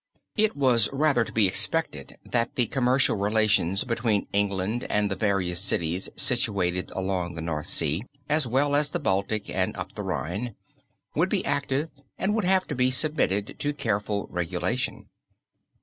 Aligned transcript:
It 0.35 0.57
was 0.57 0.89
rather 0.91 1.23
to 1.23 1.31
be 1.31 1.47
expected 1.47 2.15
that 2.25 2.55
the 2.55 2.65
commercial 2.65 3.17
relations 3.17 3.83
between 3.83 4.25
England 4.33 4.83
and 4.85 5.11
the 5.11 5.15
various 5.15 5.59
cities 5.59 6.09
situated 6.15 6.89
along 6.95 7.35
the 7.35 7.41
North 7.43 7.67
Sea, 7.67 8.05
as 8.27 8.47
well 8.47 8.75
as 8.75 8.89
the 8.89 8.99
Baltic 8.99 9.47
and 9.51 9.77
up 9.77 9.93
the 9.93 10.01
Rhine, 10.01 10.55
would 11.13 11.29
be 11.29 11.45
active 11.45 11.91
and 12.17 12.33
would 12.33 12.45
have 12.45 12.65
to 12.69 12.73
be 12.73 12.89
submitted 12.89 13.57
to 13.59 13.75
careful 13.75 14.25
regulation. 14.31 15.05